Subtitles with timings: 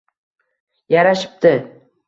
[0.93, 1.51] Yarashibti!